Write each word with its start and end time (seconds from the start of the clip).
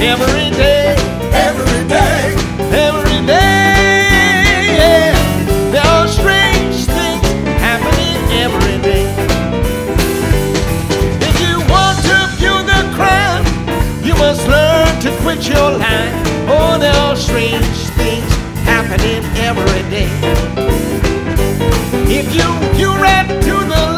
Every 0.00 0.50
day, 0.56 0.94
every 1.32 1.88
day, 1.88 2.34
every 2.70 3.26
day. 3.26 4.62
Yeah. 4.78 5.70
There 5.72 5.82
are 5.86 6.06
strange 6.06 6.86
things 6.86 7.26
happening 7.58 8.16
every 8.38 8.78
day. 8.80 9.06
If 11.20 11.34
you 11.42 11.58
want 11.68 11.98
to 12.06 12.16
view 12.38 12.56
the 12.62 12.80
crime, 12.94 13.44
you 14.04 14.14
must 14.14 14.46
learn 14.46 15.00
to 15.00 15.10
quit 15.22 15.48
your 15.48 15.72
line. 15.72 16.14
Oh, 16.48 16.78
there 16.78 16.94
are 16.94 17.16
strange 17.16 17.78
things 17.98 18.30
happening 18.62 19.24
every 19.36 19.82
day. 19.90 20.08
If 22.06 22.34
you 22.34 22.48
you 22.78 22.94
right 22.94 23.26
to 23.26 23.54
the 23.74 23.97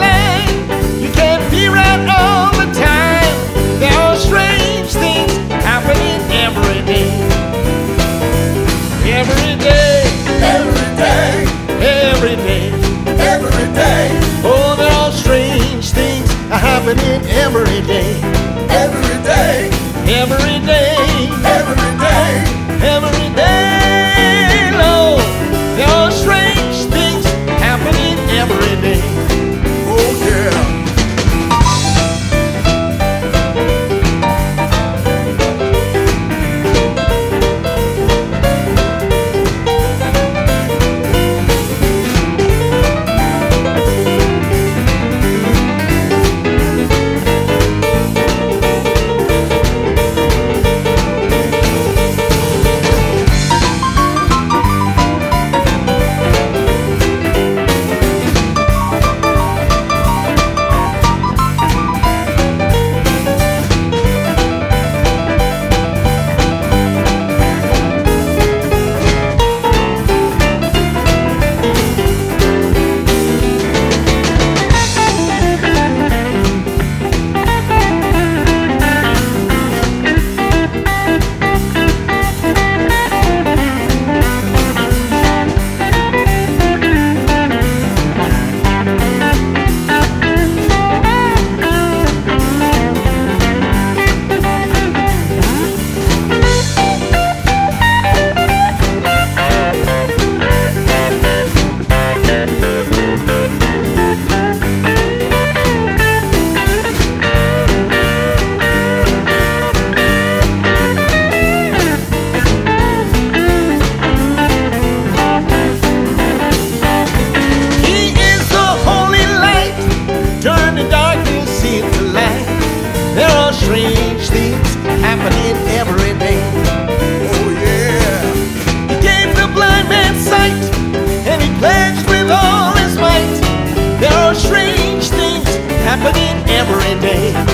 every 136.70 137.00
day. 137.00 137.50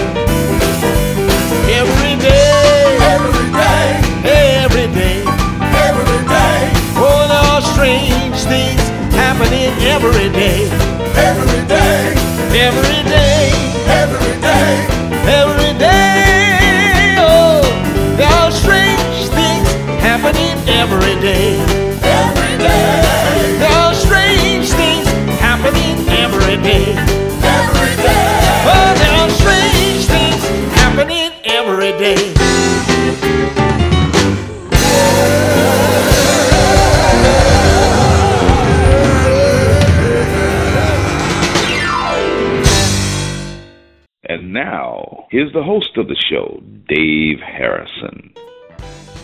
Here's 45.31 45.53
the 45.53 45.63
host 45.63 45.97
of 45.97 46.09
the 46.09 46.17
show, 46.17 46.63
Dave 46.89 47.41
Harrison. 47.41 48.33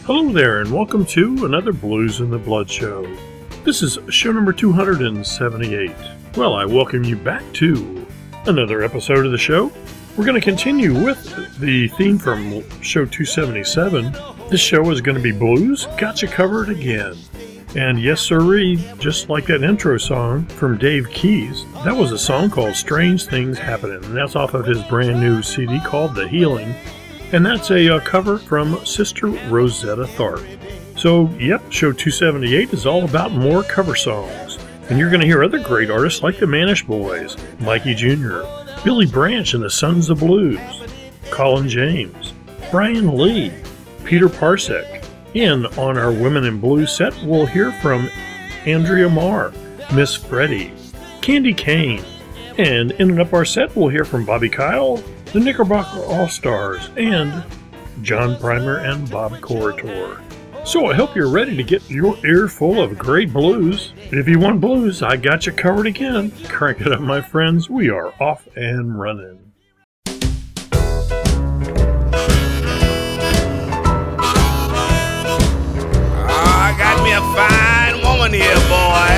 Hello 0.05 0.33
there, 0.33 0.61
and 0.61 0.73
welcome 0.73 1.07
to 1.07 1.45
another 1.45 1.73
Blues 1.73 2.21
in 2.21 2.31
the 2.31 2.39
Blood 2.39 2.69
show. 2.69 3.07
This 3.65 3.83
is 3.83 3.99
show 4.09 4.33
number 4.33 4.53
278. 4.53 5.93
Well, 6.37 6.55
I 6.55 6.65
welcome 6.65 7.05
you 7.05 7.17
back 7.17 7.45
to 7.55 8.07
another 8.47 8.83
episode 8.83 9.25
of 9.25 9.33
the 9.33 9.39
show. 9.39 9.71
We're 10.17 10.25
going 10.25 10.41
to 10.41 10.45
continue 10.45 10.93
with 10.93 11.61
the 11.61 11.89
theme 11.89 12.19
from 12.19 12.63
show 12.83 13.07
277, 13.07 14.13
This 14.51 14.61
show 14.61 14.91
is 14.91 15.01
going 15.01 15.17
to 15.17 15.23
be 15.23 15.33
blues, 15.33 15.87
got 15.99 16.21
you 16.21 16.29
covered 16.29 16.69
again. 16.69 17.15
And 17.75 17.99
yes, 17.99 18.21
sirree, 18.21 18.77
just 18.99 19.31
like 19.31 19.47
that 19.47 19.63
intro 19.63 19.97
song 19.97 20.45
from 20.45 20.77
Dave 20.77 21.09
Keyes, 21.09 21.65
that 21.85 21.97
was 21.97 22.13
a 22.13 22.19
song 22.19 22.51
called 22.51 22.77
Strange 22.77 23.25
Things 23.25 23.57
Happening, 23.57 24.05
and 24.05 24.15
that's 24.15 24.37
off 24.37 24.53
of 24.53 24.67
his 24.67 24.83
brand 24.83 25.21
new 25.21 25.43
CD 25.43 25.81
called 25.81 26.15
The 26.15 26.29
Healing. 26.29 26.75
And 27.33 27.47
that's 27.47 27.71
a 27.71 27.97
uh, 27.97 28.01
cover 28.01 28.37
from 28.37 28.85
Sister 28.85 29.29
Rosetta 29.29 30.05
Tharpe. 30.05 30.59
So, 30.99 31.31
yep, 31.39 31.63
show 31.73 31.93
278 31.93 32.75
is 32.75 32.85
all 32.85 33.05
about 33.07 33.33
more 33.33 33.63
cover 33.63 33.97
songs. 33.97 34.59
And 34.91 34.99
you're 34.99 35.09
going 35.09 35.23
to 35.23 35.27
hear 35.27 35.43
other 35.43 35.59
great 35.59 35.91
artists 35.91 36.23
like 36.23 36.39
the 36.39 36.47
Mannish 36.47 36.85
Boys, 36.85 37.39
Mikey 37.59 37.95
Jr., 37.95 38.43
Billy 38.85 39.07
Branch 39.07 39.55
and 39.55 39.63
the 39.63 39.71
Sons 39.71 40.11
of 40.11 40.19
Blues, 40.19 40.61
Colin 41.31 41.71
James, 41.71 42.35
Bryan 42.71 43.17
Lee, 43.17 43.51
Peter 44.05 44.29
Parcek, 44.29 45.02
and 45.35 45.67
on 45.79 45.99
our 45.99 46.13
Women 46.13 46.45
in 46.45 46.61
Blue 46.61 46.87
set, 46.87 47.15
we'll 47.23 47.47
hear 47.47 47.73
from 47.73 48.09
Andrea 48.67 49.09
Marr, 49.09 49.53
Miss 49.95 50.17
Freddye, 50.17 50.71
Candye 51.21 51.57
Kane, 51.57 52.05
and 52.59 52.93
in 52.93 53.01
ending 53.01 53.21
up 53.21 53.33
our 53.33 53.45
set, 53.45 53.75
we'll 53.75 53.89
hear 53.89 54.05
from 54.05 54.25
Bobby 54.25 54.49
Kyle, 54.49 54.97
the 55.33 55.41
Knickerbocker 55.41 56.05
All 56.05 56.29
Stars, 56.29 56.91
and 56.97 57.45
John 58.03 58.39
Primer 58.39 58.79
and 58.79 59.11
Bob 59.11 59.33
Corritore. 59.41 60.21
So 60.67 60.87
I 60.87 60.95
hope 60.95 61.17
you're 61.17 61.29
ready 61.29 61.57
to 61.57 61.63
get 61.63 61.91
your 61.91 62.17
ear 62.25 62.47
full 62.47 62.81
of 62.81 62.97
great 62.97 63.33
blues. 63.33 63.93
If 63.97 64.29
you 64.29 64.39
want 64.39 64.61
blues, 64.61 65.03
I 65.03 65.17
got 65.17 65.47
you 65.47 65.53
covered 65.53 65.87
again. 65.87 66.31
Crank 66.49 66.81
it 66.81 66.93
up, 66.93 67.01
my 67.01 67.21
friends. 67.21 67.69
We 67.69 67.91
are 67.91 68.15
off 68.21 68.47
and 68.55 68.99
running. 68.99 69.52
Me 77.03 77.13
a 77.13 77.21
fine 77.35 78.01
woman 78.03 78.33
here, 78.33 78.55
boy. 78.71 79.15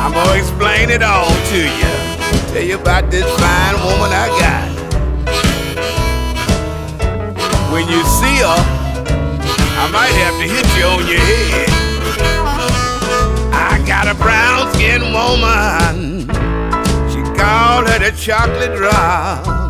I'm 0.00 0.12
gonna 0.12 0.38
explain 0.38 0.90
it 0.90 1.02
all 1.02 1.28
to 1.28 1.58
you. 1.58 1.92
Tell 2.52 2.62
you 2.62 2.78
about 2.78 3.10
this 3.10 3.26
fine 3.40 3.74
woman 3.84 4.10
I 4.12 4.28
got. 4.38 4.68
When 7.72 7.88
you 7.88 8.02
see 8.04 8.38
her, 8.46 8.60
I 9.82 9.90
might 9.92 10.14
have 10.22 10.36
to 10.40 10.46
hit 10.48 10.66
you 10.76 10.84
on 10.84 11.06
your 11.06 11.20
head. 11.20 11.68
I 13.52 13.84
got 13.86 14.08
a 14.08 14.14
brown 14.14 14.72
skinned 14.74 15.12
woman. 15.12 16.28
She 17.10 17.20
called 17.38 17.88
her 17.88 17.98
the 17.98 18.12
chocolate 18.16 18.76
drop. 18.76 19.67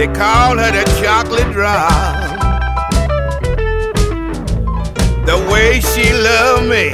They 0.00 0.06
call 0.06 0.56
her 0.56 0.72
the 0.72 0.82
chocolate 1.02 1.52
drop. 1.52 1.92
The 5.26 5.36
way 5.52 5.80
she 5.80 6.10
loved 6.10 6.70
me, 6.70 6.92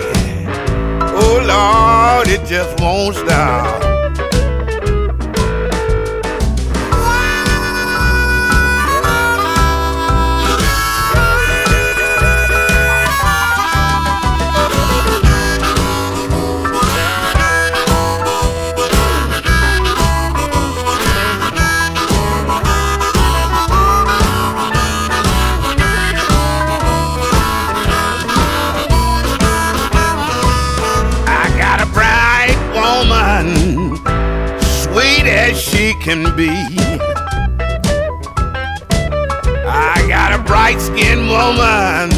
oh 1.14 1.38
Lord, 1.46 2.26
it 2.26 2.44
just 2.48 2.80
won't 2.80 3.14
stop. 3.14 3.95
Can 36.06 36.36
be. 36.36 36.50
I 39.66 40.06
got 40.06 40.32
a 40.32 40.38
bright 40.44 40.80
skinned 40.80 41.28
woman, 41.28 42.12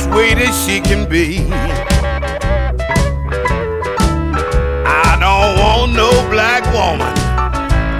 sweet 0.00 0.38
as 0.38 0.54
she 0.64 0.80
can 0.80 1.06
be. 1.06 1.46
I 4.86 5.18
don't 5.20 5.58
want 5.60 5.92
no 5.92 6.10
black 6.30 6.64
woman 6.72 7.14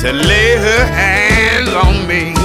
to 0.01 0.13
lay 0.15 0.57
her 0.57 0.87
hands 0.87 1.69
on 1.69 2.09
me. 2.09 2.44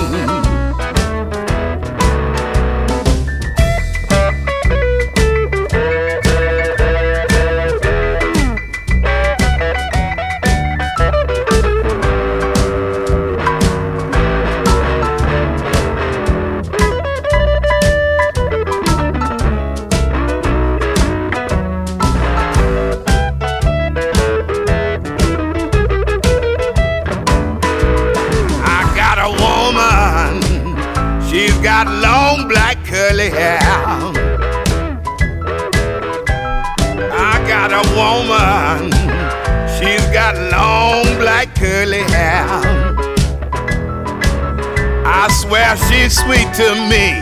Sweet 46.24 46.50
to 46.56 46.69
me, 46.92 47.19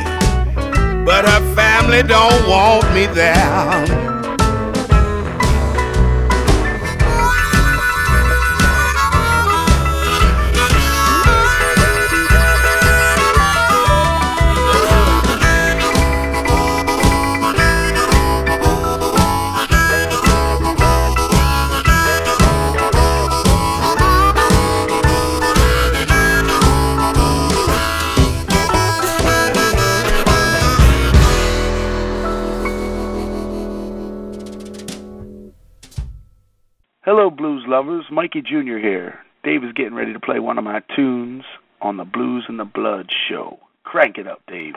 but 1.06 1.26
her 1.26 1.56
family 1.56 2.04
don't 2.04 2.48
want 2.48 2.86
me 2.94 3.06
there. 3.08 4.07
Lovers, 38.10 38.16
Mikey 38.16 38.42
Jr. 38.42 38.78
here. 38.78 39.20
Dave 39.44 39.64
is 39.64 39.72
getting 39.74 39.94
ready 39.94 40.14
to 40.14 40.20
play 40.20 40.40
one 40.40 40.58
of 40.58 40.64
my 40.64 40.82
tunes 40.96 41.44
on 41.82 41.98
the 41.98 42.06
Blues 42.06 42.46
and 42.48 42.60
the 42.60 42.66
Blood 42.66 43.10
show. 43.30 43.60
Crank 43.84 44.18
it 44.18 44.28
up, 44.28 44.42
Dave. 44.48 44.76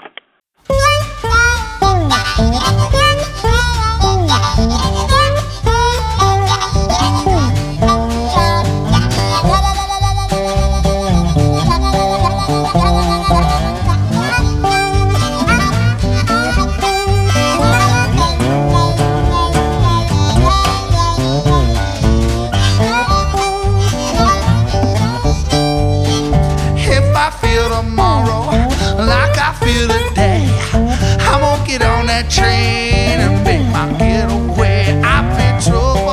train 32.31 33.19
and 33.19 33.45
make 33.45 33.67
my 33.73 33.87
getaway. 33.99 35.01
I've 35.03 35.37
been 35.37 35.61
trouble. 35.61 36.09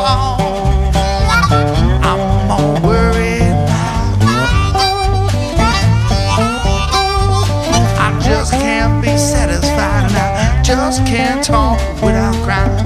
I'm 2.04 2.52
all 2.52 2.74
worried 2.82 3.54
now. 3.70 5.28
I 8.06 8.20
just 8.24 8.52
can't 8.54 9.02
be 9.02 9.16
satisfied 9.16 10.06
and 10.10 10.18
I 10.18 10.62
just 10.64 11.06
can't 11.06 11.44
talk 11.44 11.80
without 12.02 12.34
crying. 12.44 12.77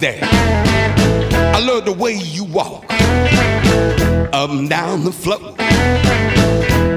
That. 0.00 0.22
I 1.54 1.60
love 1.64 1.84
the 1.84 1.92
way 1.92 2.14
you 2.14 2.44
walk 2.44 2.84
up 4.32 4.50
and 4.50 4.68
down 4.68 5.04
the 5.04 5.12
floor 5.12 5.54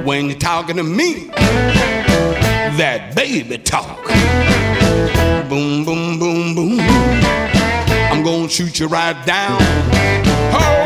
when 0.04 0.26
you're 0.26 0.38
talking 0.40 0.78
to 0.78 0.84
me. 0.84 1.28
That 2.78 3.14
baby 3.16 3.58
talk. 3.58 4.06
Boom, 5.50 5.84
boom, 5.84 6.20
boom, 6.20 6.56
boom. 6.56 6.80
I'm 6.80 8.24
gonna 8.24 8.50
shoot 8.50 8.80
you 8.80 8.88
right 8.88 9.26
down. 9.26 9.58
Oh! 10.54 10.79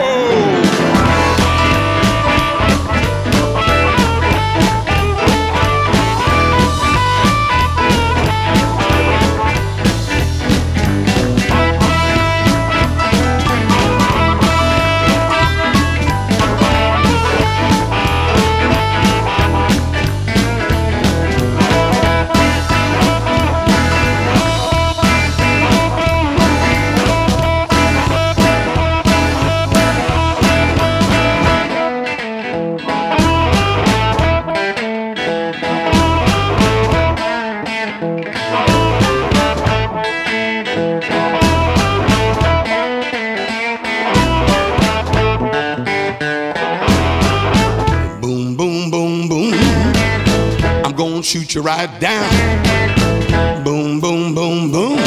Right 51.63 51.99
down. 51.99 53.63
Boom, 53.63 54.01
boom, 54.01 54.35
boom, 54.35 54.69
boom. 54.69 54.97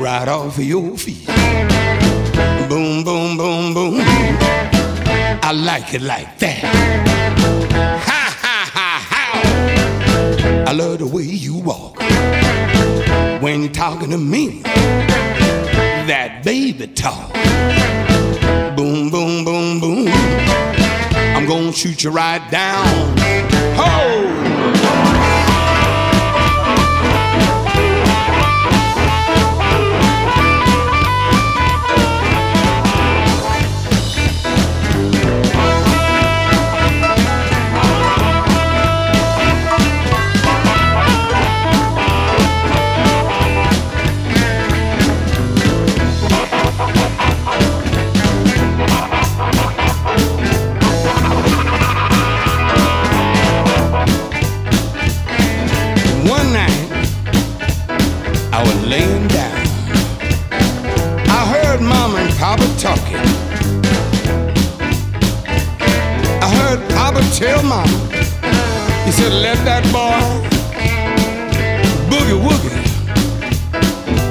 Right 0.00 0.26
off 0.26 0.56
your 0.58 0.96
feet. 0.96 1.26
Boom, 2.68 3.04
boom, 3.04 3.36
boom, 3.36 3.74
boom. 3.74 3.96
I 4.00 5.52
like 5.52 5.92
it 5.92 6.00
like 6.00 6.38
that. 6.38 6.64
Ha, 8.06 8.36
ha, 8.40 8.70
ha, 8.72 9.06
ha. 9.10 10.64
I 10.66 10.72
love 10.72 10.98
the 11.00 11.06
way 11.06 11.24
you 11.24 11.56
walk. 11.56 11.98
When 13.42 13.62
you're 13.62 13.72
talking 13.72 14.10
to 14.10 14.18
me, 14.18 14.62
that 16.08 16.40
baby 16.42 16.86
talk. 16.86 17.34
Boom, 18.76 19.10
boom, 19.10 19.44
boom, 19.44 19.78
boom. 19.78 20.08
I'm 20.08 21.46
gonna 21.46 21.72
shoot 21.72 22.02
you 22.02 22.10
right 22.10 22.42
down. 22.50 23.17
I 58.58 58.62
was 58.62 58.86
laying 58.86 59.28
down. 59.28 59.56
I 61.30 61.46
heard 61.46 61.80
Mom 61.80 62.16
and 62.16 62.28
Papa 62.38 62.66
talking. 62.76 63.22
I 66.42 66.48
heard 66.58 66.80
Papa 66.90 67.20
tell 67.38 67.62
Mom, 67.62 67.86
he 69.06 69.12
said, 69.12 69.32
let 69.32 69.58
that 69.64 69.84
boy 69.94 70.18
boogie 72.10 72.40
woogie 72.46 72.82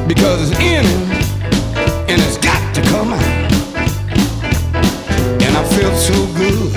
because 0.10 0.52
it's 0.52 0.60
in 0.60 0.84
him 0.84 1.04
and 2.10 2.22
it's 2.22 2.38
got 2.38 2.76
to 2.76 2.82
come 2.92 3.14
out. 3.14 3.52
And 5.42 5.56
I 5.56 5.64
felt 5.78 5.96
so 5.96 6.18
good. 6.36 6.76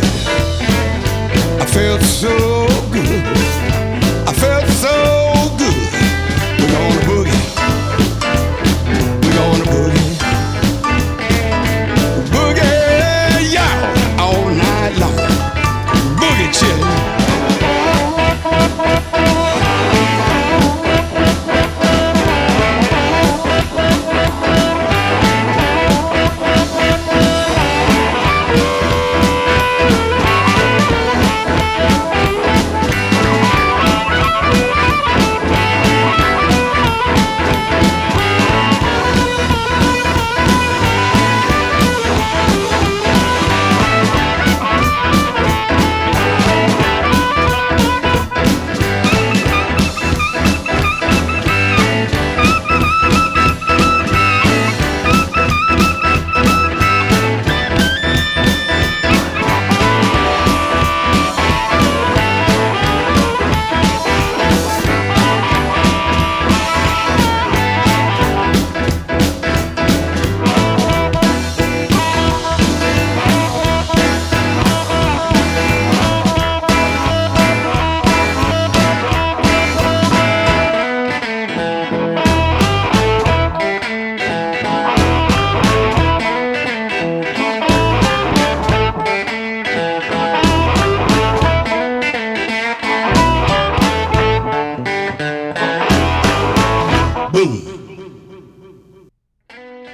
I 1.61 1.67
felt 1.67 2.03
so 2.03 2.69
good. 2.93 3.60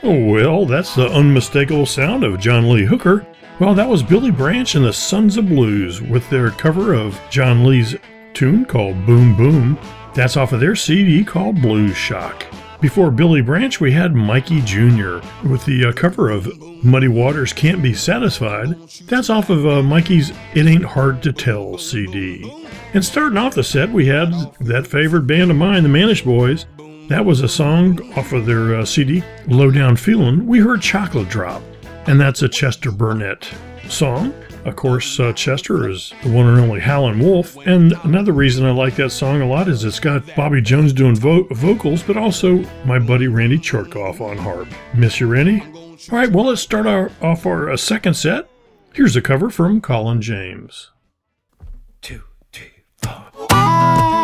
Well, 0.06 0.66
that's 0.66 0.94
the 0.94 1.08
unmistakable 1.08 1.84
sound 1.84 2.22
of 2.22 2.38
John 2.38 2.70
Lee 2.70 2.84
Hooker. 2.84 3.26
Well, 3.58 3.74
that 3.74 3.88
was 3.88 4.04
Billy 4.04 4.30
Branch 4.30 4.72
and 4.76 4.84
the 4.84 4.92
Sons 4.92 5.36
of 5.36 5.48
Blues 5.48 6.00
with 6.00 6.30
their 6.30 6.50
cover 6.50 6.94
of 6.94 7.20
John 7.28 7.64
Lee's 7.64 7.96
tune 8.32 8.66
called 8.66 9.04
Boom 9.04 9.36
Boom. 9.36 9.76
That's 10.14 10.36
off 10.36 10.52
of 10.52 10.60
their 10.60 10.76
CD 10.76 11.24
called 11.24 11.60
Blues 11.60 11.96
Shock. 11.96 12.46
Before 12.80 13.10
Billy 13.10 13.40
Branch, 13.40 13.80
we 13.80 13.90
had 13.90 14.14
Mikey 14.14 14.60
Jr. 14.60 15.18
with 15.48 15.64
the 15.64 15.86
uh, 15.88 15.92
cover 15.92 16.30
of 16.30 16.56
Muddy 16.84 17.08
Waters 17.08 17.52
Can't 17.52 17.82
Be 17.82 17.92
Satisfied. 17.92 18.76
That's 19.06 19.28
off 19.28 19.50
of 19.50 19.66
uh, 19.66 19.82
Mikey's 19.82 20.30
It 20.54 20.66
Ain't 20.66 20.84
Hard 20.84 21.20
to 21.24 21.32
Tell 21.32 21.78
CD. 21.78 22.48
And 22.94 23.04
starting 23.04 23.38
off 23.38 23.56
the 23.56 23.64
set, 23.64 23.90
we 23.90 24.06
had 24.06 24.30
that 24.60 24.86
favorite 24.86 25.26
band 25.26 25.50
of 25.50 25.56
mine, 25.56 25.82
the 25.82 25.88
Mannish 25.88 26.22
Boys. 26.22 26.66
That 27.08 27.24
was 27.24 27.40
a 27.40 27.48
song 27.48 28.00
off 28.14 28.32
of 28.32 28.46
their 28.46 28.74
uh, 28.74 28.84
CD, 28.84 29.22
Low 29.46 29.70
Down 29.70 29.94
Feelin'. 29.94 30.44
We 30.44 30.58
heard 30.58 30.82
Chocolate 30.82 31.28
Drop, 31.28 31.62
and 32.06 32.20
that's 32.20 32.42
a 32.42 32.48
Chester 32.48 32.90
Burnett 32.90 33.48
song. 33.88 34.34
Of 34.64 34.74
course, 34.74 35.20
uh, 35.20 35.32
Chester 35.32 35.88
is 35.88 36.12
the 36.24 36.32
one 36.32 36.48
and 36.48 36.58
only 36.58 36.80
Howlin' 36.80 37.20
Wolf, 37.20 37.56
and 37.64 37.92
another 38.02 38.32
reason 38.32 38.66
I 38.66 38.72
like 38.72 38.96
that 38.96 39.10
song 39.10 39.40
a 39.40 39.46
lot 39.46 39.68
is 39.68 39.84
it's 39.84 40.00
got 40.00 40.26
Bobby 40.34 40.60
Jones 40.60 40.92
doing 40.92 41.14
vo- 41.14 41.46
vocals, 41.52 42.02
but 42.02 42.16
also 42.16 42.56
my 42.84 42.98
buddy 42.98 43.28
Randy 43.28 43.58
Chortkoff 43.58 44.20
on 44.20 44.36
harp. 44.36 44.66
Miss 44.92 45.20
you, 45.20 45.28
Randy? 45.28 45.62
All 46.10 46.18
right, 46.18 46.30
well, 46.30 46.46
let's 46.46 46.60
start 46.60 46.88
our, 46.88 47.12
off 47.22 47.46
our 47.46 47.70
uh, 47.70 47.76
second 47.76 48.14
set. 48.14 48.48
Here's 48.94 49.14
a 49.14 49.22
cover 49.22 49.48
from 49.48 49.80
Colin 49.80 50.20
James. 50.20 50.90
Two, 52.02 52.24
three, 52.50 52.72
four. 53.00 54.15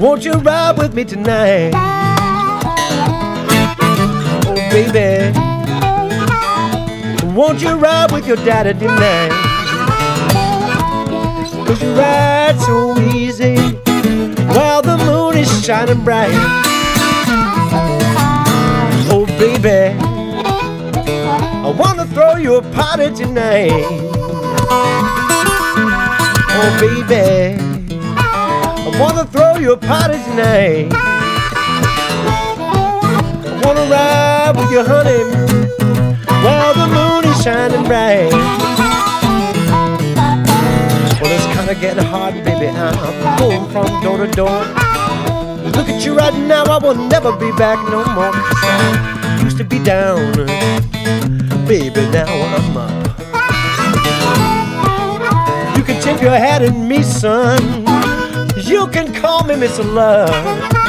Won't 0.00 0.24
you 0.24 0.32
ride 0.32 0.78
with 0.78 0.94
me 0.94 1.04
tonight? 1.04 1.72
Oh, 4.46 4.54
baby, 4.70 5.30
won't 7.34 7.60
you 7.60 7.74
ride 7.74 8.10
with 8.10 8.26
your 8.26 8.38
daddy 8.38 8.72
tonight? 8.78 9.30
Cause 11.66 11.82
you 11.82 11.92
ride 11.92 12.58
so 12.60 12.98
easy 13.14 13.56
while 14.54 14.80
the 14.80 14.96
moon 15.04 15.36
is 15.36 15.64
shining 15.64 16.02
bright. 16.02 16.32
Oh, 19.12 19.26
baby, 19.38 19.94
I 21.62 21.74
wanna 21.78 22.06
throw 22.06 22.36
you 22.36 22.56
a 22.56 22.62
party 22.72 23.14
tonight. 23.14 23.70
Oh 26.62 26.76
baby, 26.80 27.79
wanna 29.00 29.24
throw 29.24 29.56
you 29.56 29.72
a 29.72 29.76
party 29.76 30.18
tonight. 30.24 30.92
I 30.92 30.96
wanna 33.64 33.86
ride 33.88 34.52
with 34.56 34.70
you, 34.70 34.84
honey, 34.84 35.24
while 36.44 36.74
the 36.74 36.86
moon 36.86 37.24
is 37.24 37.42
shining 37.42 37.84
bright. 37.84 38.30
Well, 41.18 41.32
it's 41.32 41.46
kinda 41.56 41.74
getting 41.80 42.04
hard, 42.04 42.34
baby. 42.44 42.68
I'm 42.68 43.38
going 43.38 43.66
from 43.72 43.86
door 44.02 44.18
to 44.18 44.26
door. 44.26 44.60
Look 45.76 45.88
at 45.88 46.04
you 46.04 46.14
right 46.14 46.34
now, 46.34 46.64
I 46.64 46.78
will 46.78 46.94
never 46.94 47.32
be 47.32 47.50
back 47.52 47.78
no 47.88 48.04
more. 48.12 48.32
I 48.34 49.40
used 49.42 49.56
to 49.58 49.64
be 49.64 49.78
down, 49.78 50.32
baby. 51.66 52.02
Now 52.10 52.28
I'm 52.56 52.76
up. 52.76 52.90
You 55.76 55.82
can 55.84 56.00
tip 56.02 56.20
your 56.20 56.36
hat 56.36 56.60
at 56.62 56.76
me, 56.76 57.02
son. 57.02 57.86
You 58.62 58.88
can 58.88 59.14
call 59.14 59.44
me 59.44 59.54
Mr. 59.54 59.84
Love. 59.84 60.79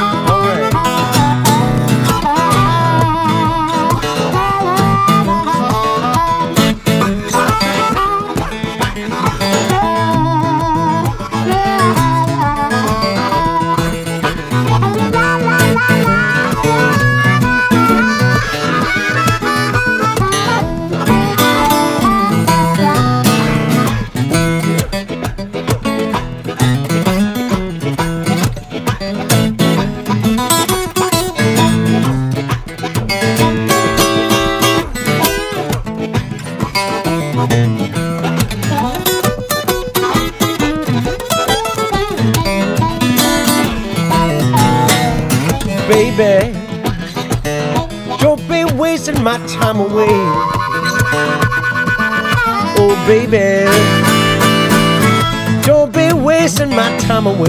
time 57.02 57.26
away. 57.26 57.48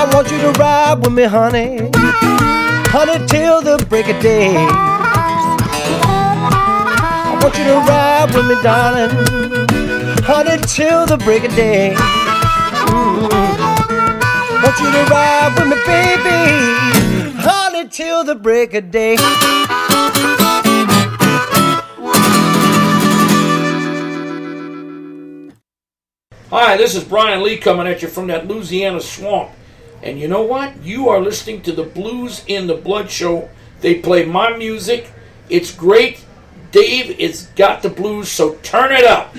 I 0.00 0.08
want 0.12 0.30
you 0.30 0.38
to 0.38 0.50
ride 0.58 0.98
with 1.02 1.12
me, 1.12 1.24
honey, 1.24 1.90
honey, 2.90 3.26
till 3.26 3.60
the 3.62 3.84
break 3.88 4.08
of 4.08 4.20
day. 4.20 4.54
I 7.30 7.38
want 7.42 7.56
you 7.58 7.64
to 7.64 7.78
ride 7.88 8.34
with 8.34 8.46
me, 8.48 8.54
darling, 8.62 9.10
honey, 10.24 10.58
till 10.66 11.06
the 11.06 11.16
break 11.18 11.44
of 11.44 11.54
day. 11.54 11.94
Mm-hmm. 12.88 13.68
Want 14.62 14.78
you 14.80 14.90
to 14.92 15.04
ride 15.10 15.54
with 15.56 15.68
me, 15.68 15.76
baby, 15.86 16.40
honey, 17.40 17.88
till 17.88 18.24
the 18.24 18.34
break 18.34 18.74
of 18.74 18.90
day. 18.90 19.16
Hi, 26.50 26.78
this 26.78 26.94
is 26.94 27.04
Bryan 27.04 27.42
Lee 27.42 27.58
coming 27.58 27.86
at 27.86 28.00
you 28.00 28.08
from 28.08 28.28
that 28.28 28.48
Louisiana 28.48 29.02
swamp. 29.02 29.50
And 30.02 30.18
you 30.18 30.28
know 30.28 30.40
what? 30.40 30.82
You 30.82 31.10
are 31.10 31.20
listening 31.20 31.60
to 31.62 31.72
the 31.72 31.82
Blues 31.82 32.42
in 32.46 32.66
the 32.66 32.74
Blood 32.74 33.10
show. 33.10 33.50
They 33.82 33.96
play 33.96 34.24
my 34.24 34.56
music. 34.56 35.12
It's 35.50 35.70
great. 35.70 36.24
Dave, 36.72 37.14
it's 37.20 37.48
got 37.48 37.82
the 37.82 37.90
blues, 37.90 38.30
so 38.30 38.54
turn 38.62 38.92
it 38.92 39.04
up. 39.04 39.36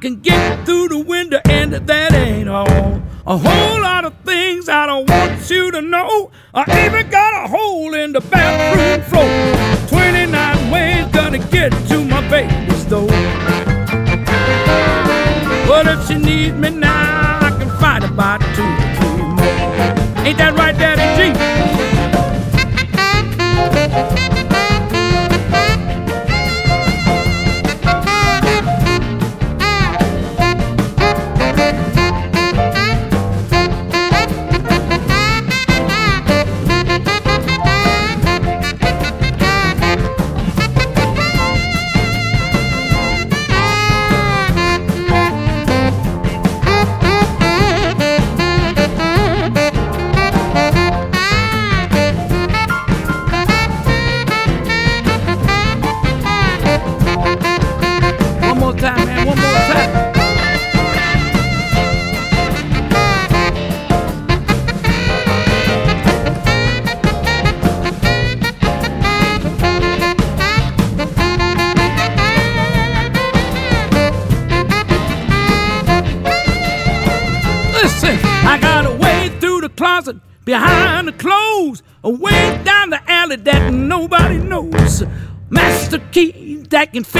can 0.00 0.20
get 0.20 0.64
through 0.64 0.88
the 0.88 0.98
window, 0.98 1.40
and 1.44 1.72
that 1.72 2.12
ain't 2.12 2.48
all. 2.48 3.02
A 3.26 3.36
whole 3.36 3.67
second 86.88 87.17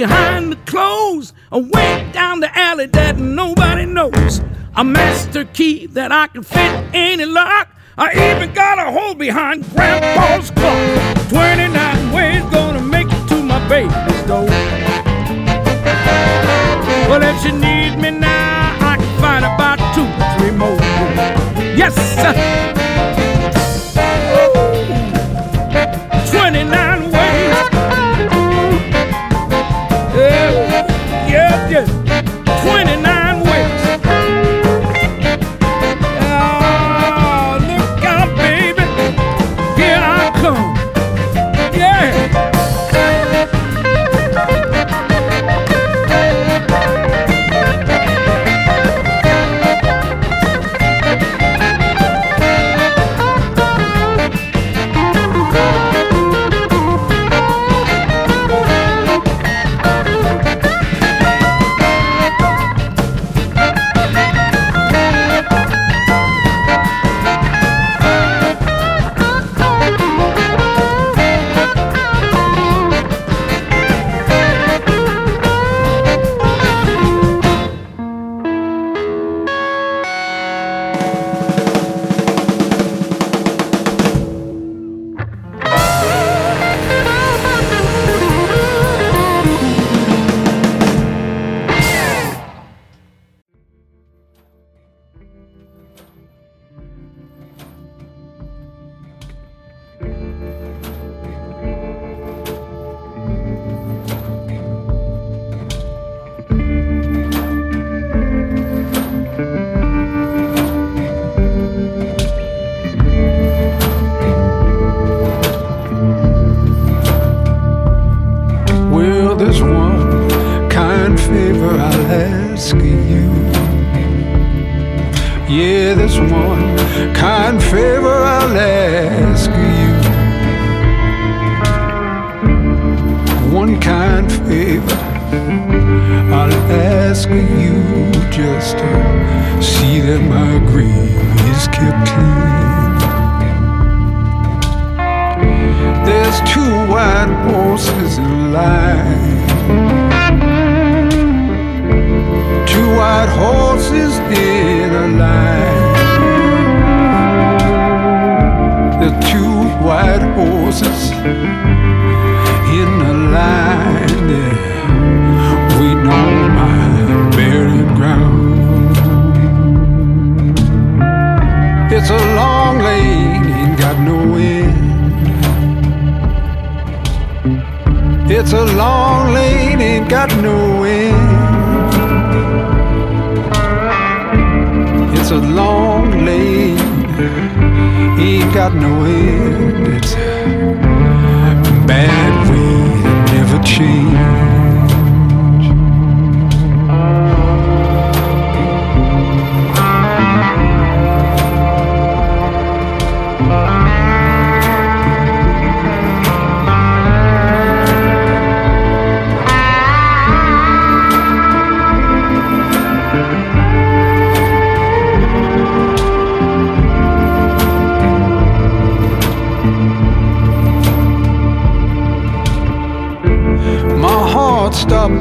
behind 0.00 0.50
the 0.50 0.56
clothes, 0.64 1.34
away 1.52 2.10
down 2.14 2.40
the 2.40 2.50
alley 2.58 2.86
that 2.86 3.18
nobody 3.18 3.84
knows. 3.84 4.40
A 4.74 4.82
master 4.82 5.44
key 5.44 5.88
that 5.88 6.10
I 6.10 6.26
can 6.28 6.42
fit 6.42 6.72
any 6.94 7.26
lock. 7.26 7.68
I 7.98 8.08
even 8.30 8.54
got 8.54 8.78
a 8.78 8.90
hole 8.90 9.14
behind 9.14 9.62
Grandpa's 9.74 10.50
clock. 10.52 11.28
29 11.28 12.12
ways 12.12 12.42
gonna 12.44 12.80
make 12.80 13.08
it 13.10 13.28
to 13.28 13.42
my 13.42 13.60
baby's 13.68 14.22
door. 14.22 14.46
Well, 17.10 17.22
if 17.22 17.36
she 17.42 17.52
needs 17.52 17.96
me 17.96 18.10
now, 18.10 18.78
I 18.80 18.96
can 18.96 19.20
find 19.20 19.44
about 19.44 19.78
two 19.94 20.08
three 20.38 20.56
more. 20.56 20.80
Yes, 21.76 21.94
sir. 22.16 22.79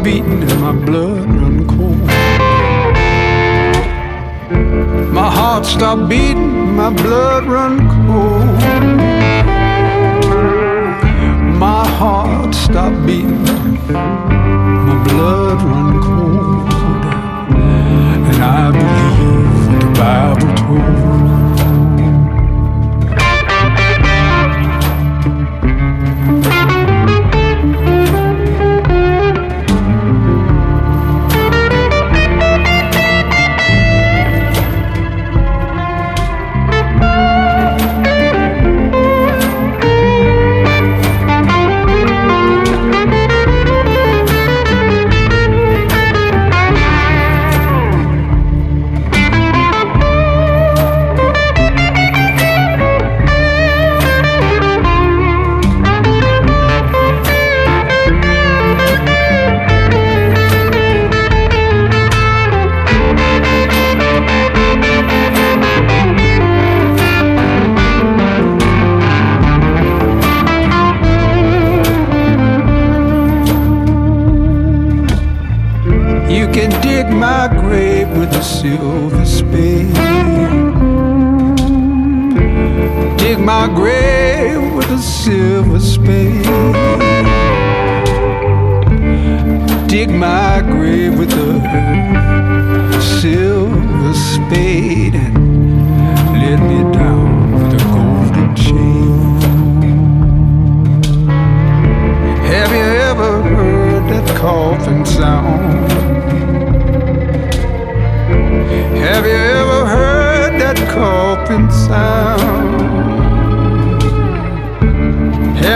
Beating 0.03 0.43
and 0.43 0.61
my 0.61 0.71
blood 0.71 1.25
run 1.29 1.67
cold. 1.67 1.99
My 5.13 5.29
heart 5.29 5.65
stopped 5.65 6.07
beating, 6.09 6.75
my 6.75 6.89
blood 6.89 7.45
run 7.45 7.77
cold. 7.89 8.45
My 11.59 11.85
heart 11.87 12.55
stopped 12.55 13.05
beating, 13.05 13.43
my 13.43 15.03
blood 15.03 15.61
run 15.63 16.01
cold. 16.01 16.73
And 18.25 18.43
I 18.43 18.71
believe 18.71 19.67
what 19.67 19.79
the 19.81 19.89
Bible 19.99 20.55
told. 20.55 21.38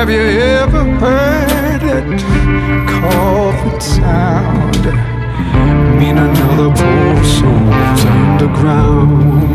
Have 0.03 0.11
you 0.11 0.19
ever 0.19 0.83
heard 0.99 1.79
that 1.79 2.03
coffin 2.89 3.79
sound? 3.79 4.83
Mean 5.97 6.17
another 6.17 6.69
poor 6.75 7.23
soul's 7.23 8.03
underground. 8.03 9.52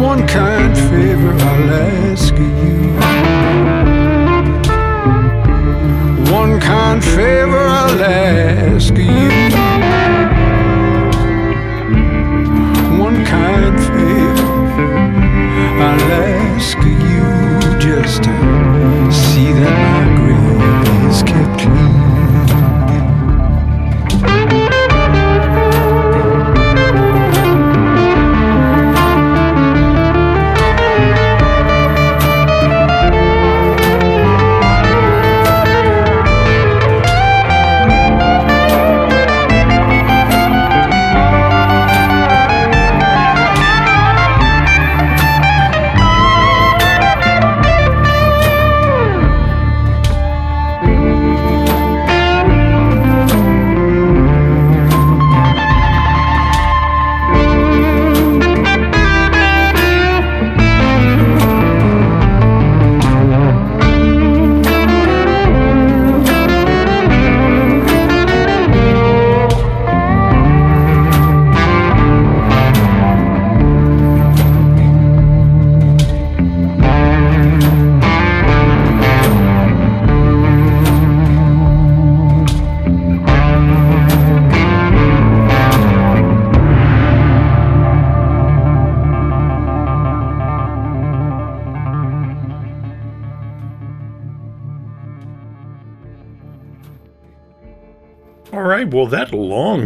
One 0.00 0.26
kind 0.28 0.76
favor 0.76 1.32
I'll 1.32 1.70
ask 1.70 2.32
of 2.32 2.40
you. 2.40 2.78
One 6.32 6.60
kind 6.60 7.02
favor 7.02 7.58
I'll 7.58 8.02
ask 8.02 8.92
of 8.92 8.98
you. 8.98 9.30
One 12.98 13.24
kind 13.24 13.78
favor 13.80 14.48
I'll 15.82 16.12
ask 16.12 16.78
of 16.78 16.84
you 16.86 17.78
just 17.80 18.22
to 18.22 19.12
see 19.12 19.52
that 19.52 19.87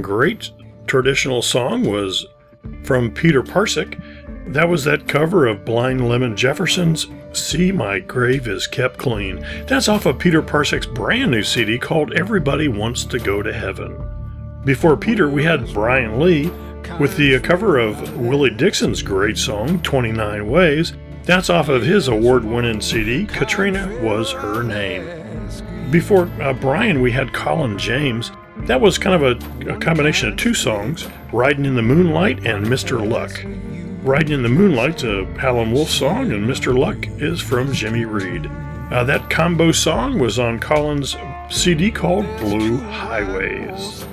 great 0.03 0.51
traditional 0.87 1.43
song 1.43 1.85
was 1.85 2.27
from 2.85 3.11
Peter 3.11 3.43
Parcek. 3.43 4.01
That 4.53 4.69
was 4.69 4.85
that 4.85 5.09
cover 5.09 5.47
of 5.47 5.65
Blind 5.65 6.09
Lemon 6.09 6.37
Jefferson's 6.37 7.07
See 7.33 7.73
My 7.73 7.99
Grave 8.01 8.47
Is 8.49 8.67
Kept 8.67 8.99
Clean. 8.99 9.45
That's 9.67 9.89
off 9.89 10.05
of 10.05 10.19
Peter 10.19 10.43
Parcek's 10.43 10.87
brand 10.87 11.31
new 11.31 11.43
CD 11.43 11.79
called 11.79 12.13
Everybody 12.13 12.69
Wants 12.69 13.05
to 13.07 13.19
Go 13.19 13.43
to 13.43 13.53
Heaven. 13.53 13.97
Before 14.65 14.97
Peter, 14.97 15.29
we 15.29 15.45
had 15.45 15.73
Bryan 15.73 16.21
Lee 16.21 16.51
with 16.99 17.17
the 17.17 17.39
cover 17.41 17.79
of 17.79 18.17
Willie 18.17 18.51
Dixon's 18.51 19.03
great 19.03 19.39
song, 19.39 19.81
29 19.83 20.49
Ways. 20.51 20.93
That's 21.25 21.51
off 21.51 21.69
of 21.69 21.83
his 21.83 22.09
award 22.09 22.45
winning 22.45 22.81
CD, 22.81 23.25
Katrina 23.25 23.99
Was 24.03 24.33
Her 24.33 24.63
Name. 24.63 25.23
Before 25.91 26.31
uh, 26.41 26.53
Bryan, 26.53 27.01
we 27.01 27.13
had 27.13 27.33
Colin 27.33 27.79
James. 27.79 28.33
That 28.59 28.81
was 28.81 28.99
kind 28.99 29.23
of 29.23 29.23
a, 29.23 29.73
a 29.75 29.79
combination 29.79 30.29
of 30.29 30.37
two 30.37 30.55
songs, 30.55 31.09
Riding 31.33 31.65
in 31.65 31.75
the 31.75 31.83
Moonlight 31.83 32.47
and 32.47 32.67
Mr. 32.67 33.07
Luck. 33.07 33.33
Riding 34.05 34.33
in 34.35 34.43
the 34.43 34.49
Moonlight's 34.49 35.05
a 35.05 35.25
Howlin' 35.39 35.73
Wolf 35.73 35.89
song, 35.89 36.33
and 36.33 36.49
Mr. 36.49 36.77
Luck 36.77 37.07
is 37.21 37.41
from 37.41 37.73
Jimmy 37.73 38.05
Reed. 38.05 38.47
Uh, 38.93 39.05
that 39.05 39.31
combo 39.31 39.73
song 39.73 40.19
was 40.19 40.39
on 40.39 40.61
Colin's 40.61 41.17
CD 41.51 41.91
called 41.91 42.27
Blue 42.39 42.77
Highways. 42.77 44.05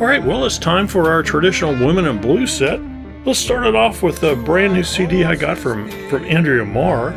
All 0.00 0.06
right, 0.06 0.22
well, 0.22 0.44
it's 0.44 0.58
time 0.58 0.88
for 0.88 1.08
our 1.08 1.22
traditional 1.22 1.72
Women 1.72 2.06
in 2.06 2.20
Blue 2.20 2.46
set. 2.46 2.80
Let's 3.24 3.38
start 3.38 3.64
it 3.64 3.76
off 3.76 4.02
with 4.02 4.22
a 4.24 4.34
brand 4.34 4.74
new 4.74 4.82
CD 4.82 5.24
I 5.24 5.36
got 5.36 5.56
from, 5.56 5.88
from 6.08 6.24
Andrea 6.24 6.64
Marr. 6.64 7.12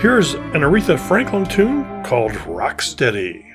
Here's 0.00 0.34
an 0.34 0.62
Aretha 0.62 0.98
Franklin 0.98 1.44
tune 1.44 2.02
called 2.02 2.32
Rocksteady. 2.32 3.53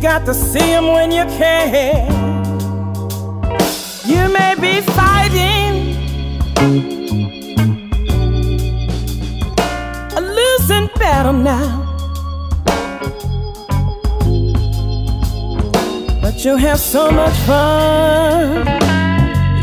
Got 0.00 0.24
to 0.26 0.34
see 0.34 0.60
him 0.60 0.86
when 0.88 1.10
you 1.10 1.24
can. 1.24 2.06
You 4.06 4.28
may 4.32 4.54
be 4.60 4.80
fighting 4.80 5.96
a 10.16 10.20
losing 10.20 10.88
battle 10.96 11.32
now. 11.32 11.84
But 16.22 16.44
you'll 16.44 16.58
have 16.58 16.78
so 16.78 17.10
much 17.10 17.36
fun. 17.38 18.66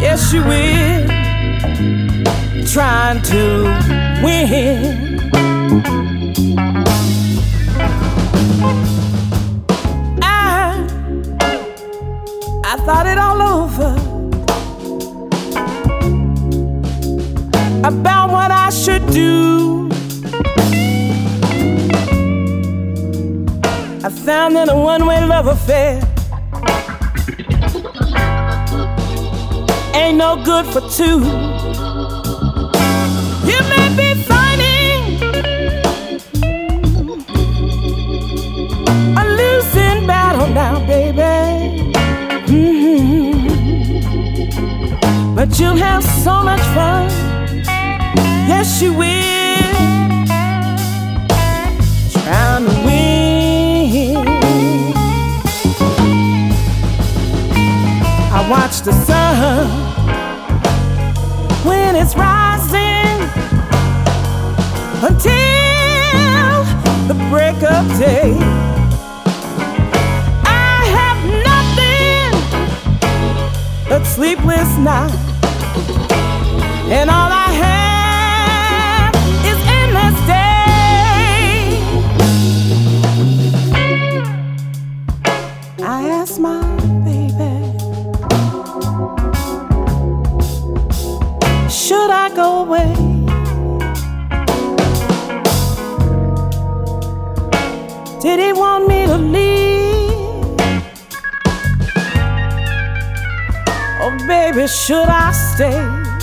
Yes, 0.01 0.33
you 0.33 0.43
will. 0.43 1.07
Trying 2.67 3.21
to 3.23 3.63
win. 4.23 5.05
Thought 12.85 13.07
it 13.07 13.17
all 13.17 13.41
over 13.41 13.95
about 17.87 18.29
what 18.29 18.51
I 18.51 18.69
should 18.69 19.05
do. 19.07 19.89
I 24.03 24.09
found 24.09 24.55
in 24.55 24.69
a 24.69 24.79
one 24.79 25.07
way 25.07 25.25
love 25.25 25.47
affair 25.47 25.99
ain't 29.95 30.17
no 30.17 30.35
good 30.43 30.65
for 30.67 30.81
two. 30.81 31.19
You 33.49 33.59
may 33.71 33.87
be 33.97 34.04
you'll 45.59 45.75
have 45.75 46.03
so 46.03 46.43
much 46.43 46.61
fun. 46.75 47.09
Yes, 48.47 48.81
you 48.81 48.93
will. 48.93 49.05
Trying 52.11 52.65
to 52.65 52.75
win. 52.85 53.05
I 58.37 58.49
watch 58.49 58.81
the 58.81 58.91
sun 58.91 59.67
when 61.65 61.95
it's 61.95 62.15
rising 62.15 63.21
until 65.09 66.65
the 67.07 67.15
break 67.29 67.63
of 67.63 67.87
day. 67.97 68.37
I 70.43 70.83
have 70.99 71.19
nothing 71.49 72.31
but 73.87 74.03
sleepless 74.05 74.77
nights, 74.77 75.14
and 76.87 77.09
all 77.09 77.31
I 77.31 77.51
have 77.65 79.15
is 79.43 79.57
endless 79.79 80.17
day. 80.27 81.65
I 85.83 86.09
ask 86.09 86.39
my 86.39 86.61
baby. 87.03 87.53
Should 91.69 92.11
I 92.11 92.29
go 92.35 92.65
away? 92.65 92.93
Did 98.21 98.39
he 98.39 98.53
want 98.53 98.87
me 98.87 99.07
to 99.07 99.17
leave? 99.17 100.13
Oh, 104.01 104.15
baby, 104.27 104.67
should 104.67 105.09
I 105.09 105.31
stay? 105.31 106.14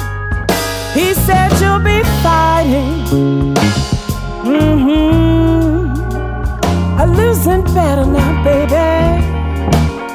He 0.94 1.14
said 1.14 1.50
you'll 1.60 1.78
be 1.78 2.02
fighting. 2.22 3.04
Mm-hmm. 4.44 5.00
A 7.00 7.06
losing 7.06 7.64
battle 7.74 8.06
now, 8.06 8.44
baby. 8.44 8.74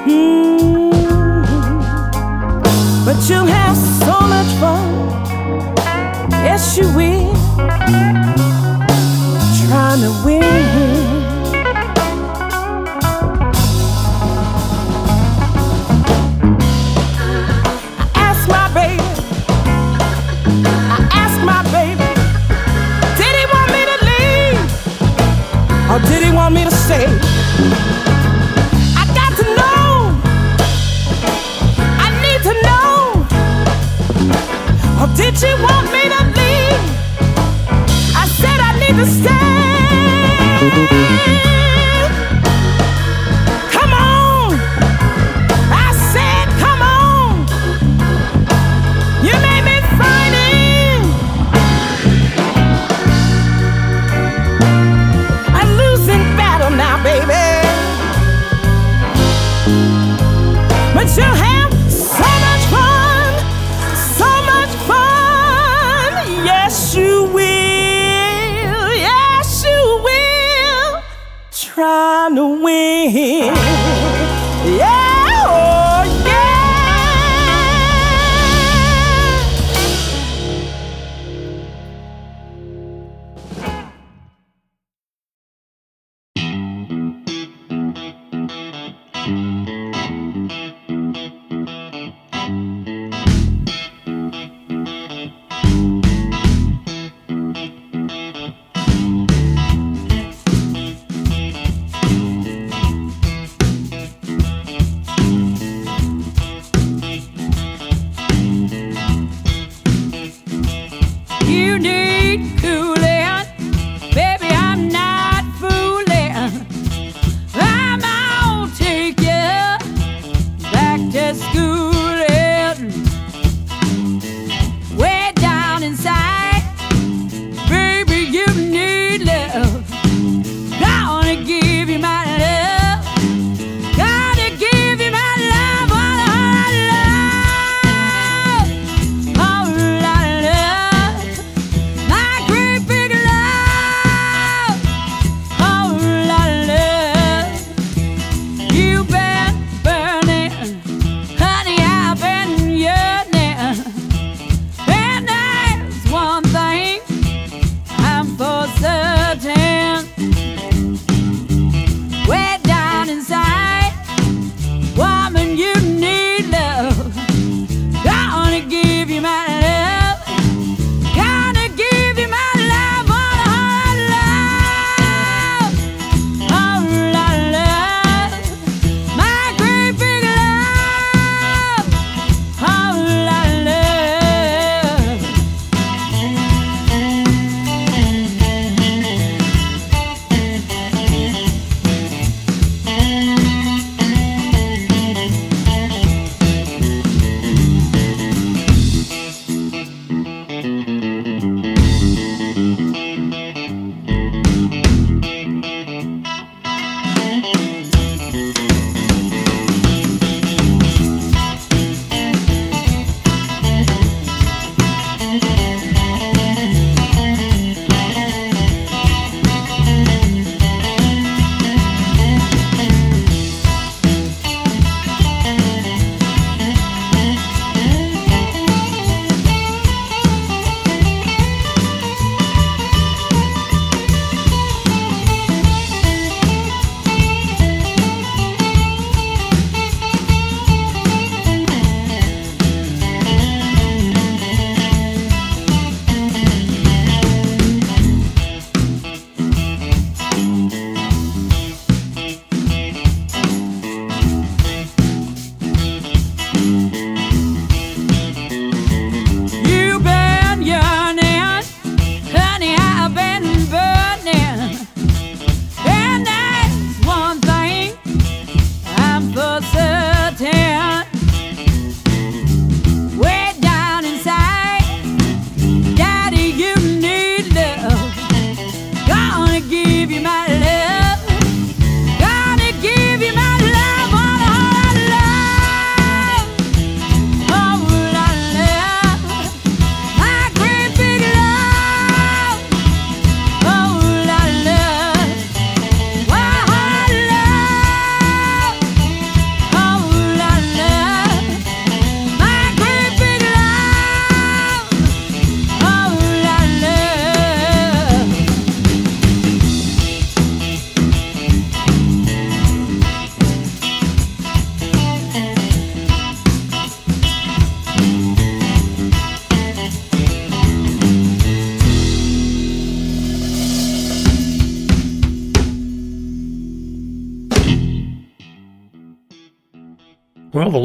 Mm-hmm. 0.06 0.92
But 3.06 3.18
you'll 3.28 3.48
have 3.48 3.76
so 3.76 4.20
much 4.22 4.54
fun. 4.60 5.10
Yes, 6.46 6.78
you 6.78 6.88
will. 6.94 7.34
Trying 9.68 10.02
to 10.02 10.12
win. 10.24 11.07
You 35.40 35.56
want 35.62 35.92
me 35.92 36.02
to 36.02 36.24
leave? 36.36 36.82
I 38.16 38.26
said 38.40 38.60
I 38.60 38.80
need 38.80 38.98
to 38.98 39.06
stay. 39.06 39.37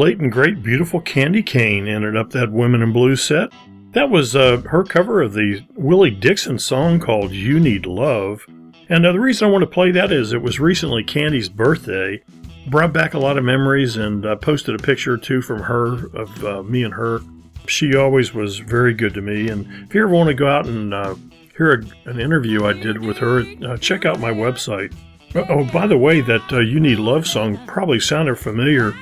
Late 0.02 0.18
and 0.18 0.32
great 0.32 0.64
beautiful 0.64 1.00
Candye 1.00 1.46
Kane 1.46 1.86
ended 1.86 2.16
up 2.16 2.30
that 2.30 2.50
Women 2.50 2.82
in 2.82 2.92
Blue 2.92 3.14
set. 3.14 3.52
That 3.92 4.10
was 4.10 4.34
uh, 4.34 4.56
her 4.62 4.82
cover 4.82 5.22
of 5.22 5.32
the 5.32 5.64
Willie 5.76 6.10
Dixon 6.10 6.58
song 6.58 6.98
called 6.98 7.30
You 7.30 7.60
Need 7.60 7.86
Love. 7.86 8.44
And 8.88 9.06
uh, 9.06 9.12
the 9.12 9.20
reason 9.20 9.46
I 9.46 9.52
want 9.52 9.62
to 9.62 9.68
play 9.68 9.92
that 9.92 10.10
is 10.10 10.32
it 10.32 10.42
was 10.42 10.58
recently 10.58 11.04
Candye's 11.04 11.48
birthday. 11.48 12.20
Brought 12.66 12.92
back 12.92 13.14
a 13.14 13.18
lot 13.20 13.38
of 13.38 13.44
memories 13.44 13.94
and 13.94 14.26
uh, 14.26 14.34
posted 14.34 14.74
a 14.74 14.82
picture 14.82 15.12
or 15.12 15.18
two 15.18 15.40
from 15.40 15.62
her 15.62 16.08
of 16.16 16.44
uh, 16.44 16.64
me 16.64 16.82
and 16.82 16.94
her. 16.94 17.20
She 17.68 17.94
always 17.94 18.34
was 18.34 18.58
very 18.58 18.94
good 18.94 19.14
to 19.14 19.22
me. 19.22 19.50
And 19.50 19.68
if 19.86 19.94
you 19.94 20.02
ever 20.02 20.12
want 20.12 20.26
to 20.26 20.34
go 20.34 20.48
out 20.48 20.66
and 20.66 20.92
uh, 20.92 21.14
hear 21.56 21.74
a, 21.74 22.10
an 22.10 22.18
interview 22.18 22.64
I 22.64 22.72
did 22.72 23.06
with 23.06 23.18
her, 23.18 23.44
uh, 23.64 23.76
check 23.76 24.04
out 24.04 24.18
my 24.18 24.32
website. 24.32 24.92
Oh, 25.36 25.64
by 25.72 25.86
the 25.86 25.96
way, 25.96 26.20
that 26.22 26.50
You 26.50 26.80
Need 26.80 26.98
Love 26.98 27.24
song 27.24 27.64
probably 27.68 28.00
sounded 28.00 28.36
familiar 28.36 28.94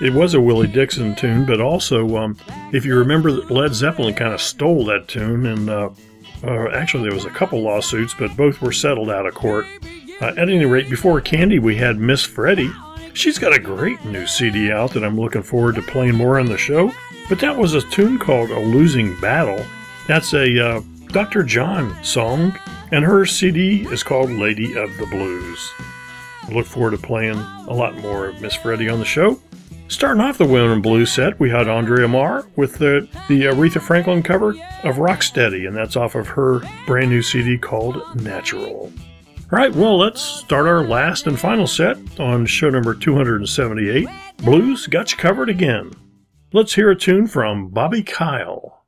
it 0.00 0.12
was 0.12 0.34
a 0.34 0.40
Willie 0.40 0.66
Dixon 0.66 1.14
tune, 1.14 1.44
but 1.44 1.60
also, 1.60 2.16
um, 2.16 2.36
if 2.72 2.84
you 2.84 2.96
remember, 2.96 3.30
Led 3.30 3.74
Zeppelin 3.74 4.14
kind 4.14 4.32
of 4.32 4.40
stole 4.40 4.84
that 4.86 5.08
tune, 5.08 5.46
and 5.46 5.68
uh, 5.68 5.90
uh, 6.44 6.68
actually 6.70 7.04
there 7.04 7.14
was 7.14 7.24
a 7.24 7.30
couple 7.30 7.60
lawsuits, 7.60 8.14
but 8.18 8.36
both 8.36 8.60
were 8.60 8.72
settled 8.72 9.10
out 9.10 9.26
of 9.26 9.34
court. 9.34 9.66
Uh, 10.20 10.26
at 10.36 10.48
any 10.48 10.64
rate, 10.64 10.88
before 10.88 11.20
Candye, 11.20 11.60
we 11.60 11.76
had 11.76 11.98
Miss 11.98 12.26
Freddye. 12.26 12.72
She's 13.14 13.38
got 13.38 13.54
a 13.54 13.58
great 13.58 14.04
new 14.04 14.26
CD 14.26 14.70
out 14.70 14.92
that 14.92 15.04
I'm 15.04 15.18
looking 15.18 15.42
forward 15.42 15.74
to 15.76 15.82
playing 15.82 16.14
more 16.14 16.38
on 16.38 16.46
the 16.46 16.58
show. 16.58 16.92
But 17.28 17.40
that 17.40 17.56
was 17.56 17.74
a 17.74 17.82
tune 17.82 18.18
called 18.18 18.50
"A 18.50 18.60
Losing 18.60 19.18
Battle." 19.20 19.64
That's 20.06 20.32
a 20.32 20.66
uh, 20.66 20.80
Dr. 21.08 21.42
John 21.42 22.02
song, 22.02 22.58
and 22.90 23.04
her 23.04 23.26
CD 23.26 23.82
is 23.88 24.02
called 24.02 24.30
"Lady 24.30 24.76
of 24.76 24.96
the 24.96 25.06
Blues." 25.06 25.72
I 26.42 26.52
look 26.52 26.66
forward 26.66 26.92
to 26.92 26.98
playing 26.98 27.36
a 27.36 27.74
lot 27.74 27.96
more 27.98 28.28
of 28.28 28.40
Miss 28.40 28.56
Freddye 28.56 28.90
on 28.90 28.98
the 28.98 29.04
show. 29.04 29.38
Starting 29.88 30.22
off 30.22 30.36
the 30.36 30.44
Women 30.44 30.72
in 30.72 30.82
Blue 30.82 31.06
set, 31.06 31.40
we 31.40 31.48
had 31.48 31.66
Andrea 31.66 32.06
Marr 32.06 32.46
with 32.56 32.76
the, 32.76 33.08
the 33.26 33.44
Aretha 33.44 33.80
Franklin 33.80 34.22
cover 34.22 34.50
of 34.84 34.96
Rocksteady, 34.96 35.66
and 35.66 35.74
that's 35.74 35.96
off 35.96 36.14
of 36.14 36.28
her 36.28 36.60
brand 36.86 37.08
new 37.08 37.22
CD 37.22 37.56
called 37.56 38.02
Natural. 38.22 38.92
All 39.50 39.58
right, 39.58 39.74
well, 39.74 39.96
let's 39.96 40.20
start 40.20 40.66
our 40.66 40.84
last 40.84 41.26
and 41.26 41.40
final 41.40 41.66
set 41.66 41.96
on 42.20 42.44
show 42.44 42.68
number 42.68 42.94
278. 42.94 44.06
Blues 44.36 44.86
got 44.86 45.10
you 45.10 45.16
covered 45.16 45.48
again. 45.48 45.90
Let's 46.52 46.74
hear 46.74 46.90
a 46.90 46.96
tune 46.96 47.26
from 47.26 47.68
Bobby 47.68 48.02
Kyle. 48.02 48.84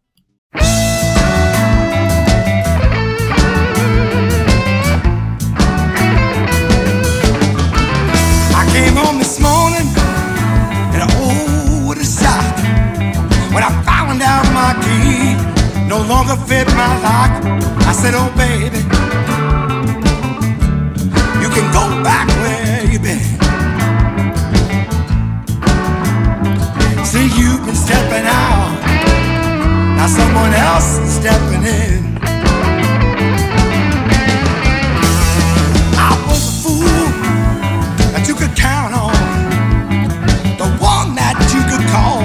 No 15.91 15.99
longer 16.03 16.37
fit 16.47 16.69
my 16.69 16.93
lock. 17.03 17.33
I 17.91 17.93
said, 17.93 18.15
Oh, 18.15 18.31
baby, 18.39 18.79
you 21.43 21.49
can 21.51 21.67
go 21.75 21.85
back 22.05 22.29
where 22.43 22.85
you've 22.87 23.03
been. 23.03 23.19
See, 27.05 27.27
you've 27.37 27.67
been 27.67 27.75
stepping 27.75 28.25
out, 28.25 28.71
now 29.97 30.07
someone 30.07 30.53
else 30.55 30.99
is 30.99 31.13
stepping 31.13 31.65
in. 31.65 32.19
I 35.99 36.13
was 36.29 36.43
a 36.51 36.55
fool 36.63 37.11
that 38.15 38.29
you 38.29 38.37
could 38.37 38.55
count 38.57 38.95
on. 38.95 39.11
The 40.57 40.69
one 40.79 41.17
that 41.17 41.35
you 41.53 41.63
could 41.67 41.85
call 41.91 42.23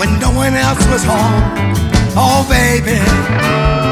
when 0.00 0.18
no 0.20 0.30
one 0.30 0.54
else 0.54 0.82
was 0.88 1.04
home. 1.04 1.93
Oh, 2.16 2.46
baby. 2.48 3.83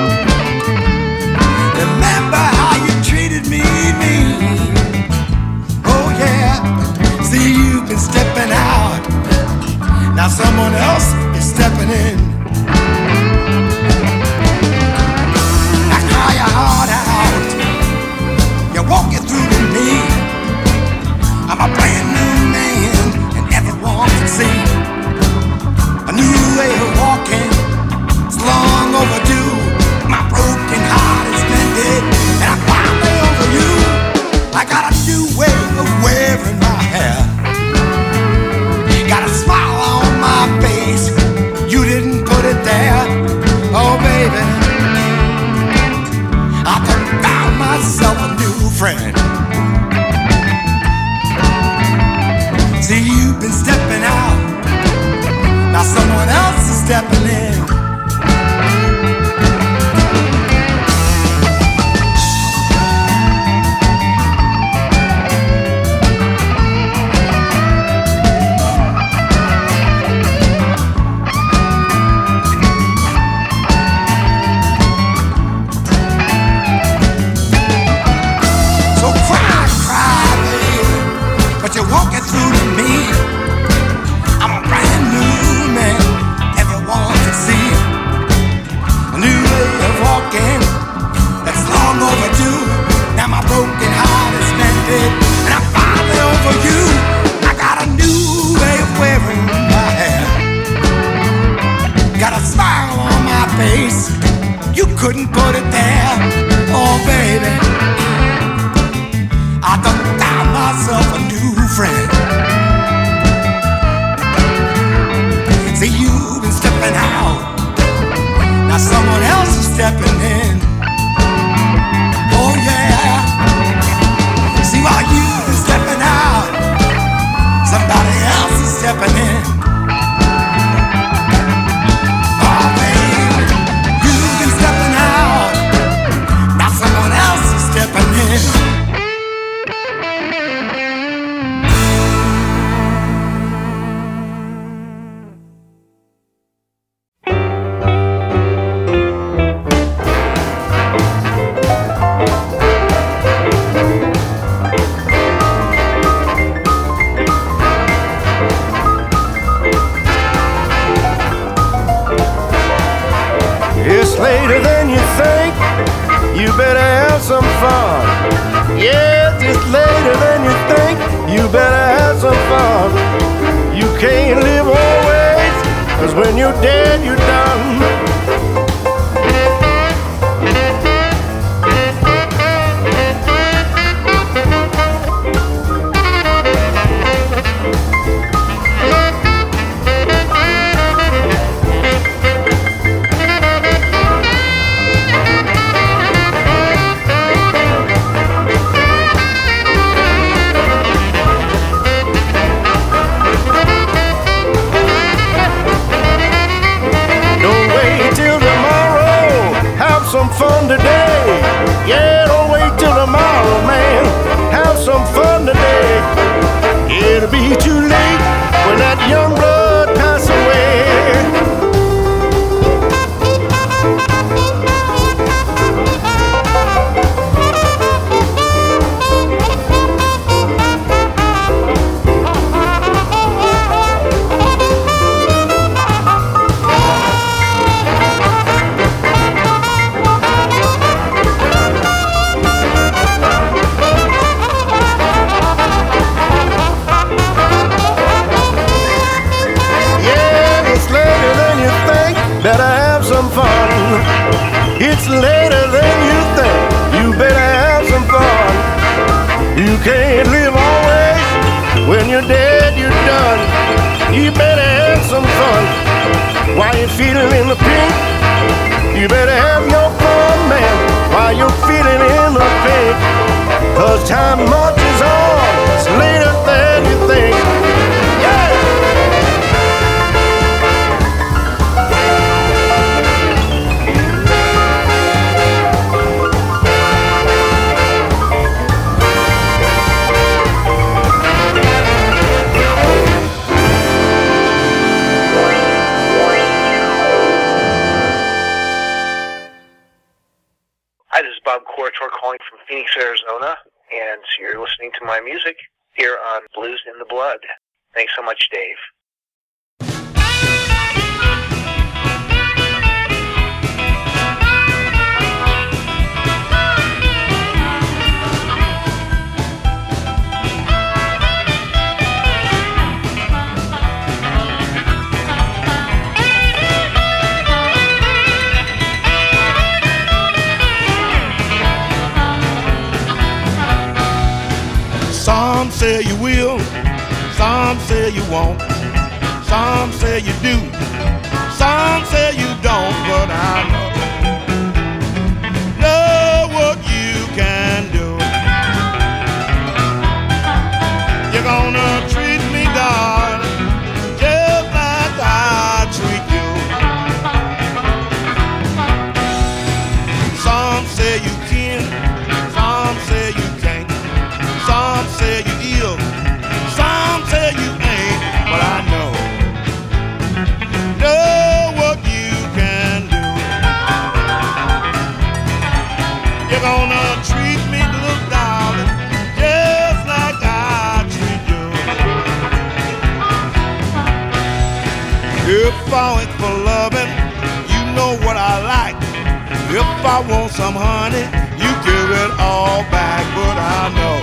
If 390.03 390.09
I 390.09 390.19
want 390.29 390.51
some 390.51 390.75
honey, 390.75 391.23
you 391.63 391.71
give 391.87 392.11
it 392.23 392.33
all 392.41 392.83
back. 392.91 393.23
But 393.39 393.57
I 393.57 393.87
know, 393.95 394.19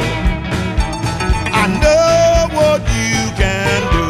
I 1.56 1.68
know 1.80 2.52
what 2.52 2.82
you 3.00 3.16
can 3.40 3.80
do. 3.96 4.08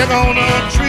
You're 0.00 0.08
gonna 0.08 0.48
treat 0.72 0.87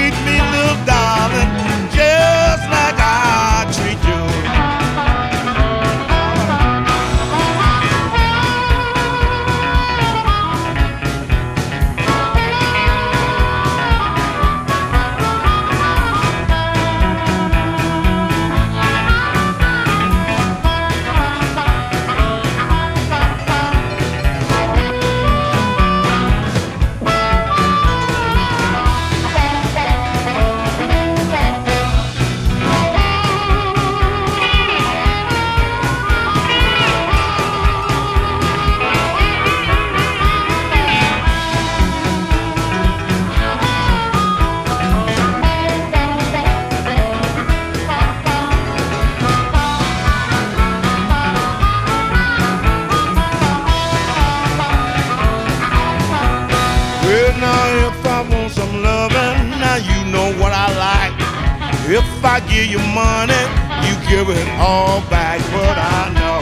I 62.32 62.40
give 62.42 62.68
you 62.68 62.78
money, 62.94 63.42
you 63.86 63.94
give 64.08 64.30
it 64.30 64.48
all 64.60 65.02
back. 65.10 65.40
But 65.52 65.78
I 65.98 66.14
know, 66.14 66.40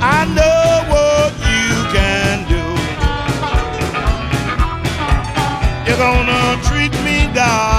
I 0.00 0.24
know 0.38 0.64
what 0.88 1.30
you 1.52 1.68
can 1.92 2.48
do. 2.48 2.64
You're 5.86 5.98
gonna 5.98 6.56
treat 6.64 6.92
me 7.04 7.30
down. 7.34 7.69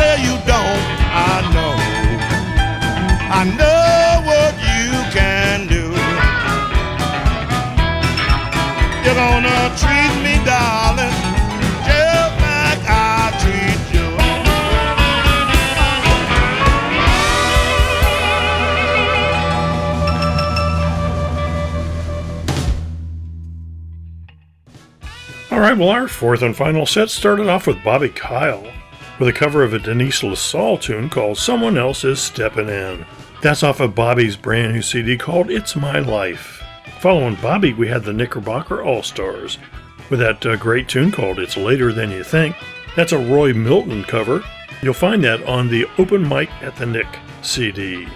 Say 0.00 0.16
you 0.26 0.36
don't. 0.48 0.82
I 1.12 1.36
know. 1.54 1.74
I 3.38 3.42
know 3.60 4.06
what 4.30 4.52
you 4.72 4.88
can 5.16 5.58
do. 5.76 5.84
You're 9.04 9.18
gonna 9.24 9.60
treat 9.82 10.14
me, 10.24 10.34
darling, 10.44 11.16
just 11.88 12.34
like 12.46 12.82
I 12.88 13.30
treat 13.42 13.82
you. 13.94 14.08
All 25.50 25.60
right, 25.60 25.76
well, 25.76 25.90
our 25.90 26.08
fourth 26.08 26.42
and 26.42 26.56
final 26.56 26.86
set 26.86 27.10
started 27.10 27.48
off 27.48 27.66
with 27.66 27.82
Bobby 27.84 28.08
Kyle 28.08 28.64
with 29.20 29.28
a 29.28 29.32
cover 29.34 29.62
of 29.62 29.74
a 29.74 29.78
Denise 29.78 30.22
LaSalle 30.22 30.78
tune 30.78 31.10
called 31.10 31.36
Someone 31.36 31.76
Else 31.76 32.04
Is 32.04 32.18
Steppin' 32.18 32.70
In. 32.70 33.04
That's 33.42 33.62
off 33.62 33.78
of 33.78 33.94
Bobby's 33.94 34.34
brand 34.34 34.72
new 34.72 34.80
CD 34.80 35.18
called 35.18 35.50
It's 35.50 35.76
My 35.76 35.98
Life. 35.98 36.62
Following 37.00 37.34
Bobby, 37.34 37.74
we 37.74 37.86
had 37.86 38.02
the 38.02 38.14
Knickerbocker 38.14 38.82
All 38.82 39.02
Stars 39.02 39.58
with 40.08 40.20
that 40.20 40.44
uh, 40.46 40.56
great 40.56 40.88
tune 40.88 41.12
called 41.12 41.38
It's 41.38 41.58
Later 41.58 41.92
Than 41.92 42.10
You 42.10 42.24
Think. 42.24 42.56
That's 42.96 43.12
a 43.12 43.18
Roy 43.18 43.52
Milton 43.52 44.04
cover. 44.04 44.42
You'll 44.82 44.94
find 44.94 45.22
that 45.24 45.44
on 45.44 45.68
the 45.68 45.86
Open 45.98 46.26
Mic 46.26 46.50
at 46.62 46.76
the 46.76 46.86
Knick 46.86 47.18
CD. 47.42 48.08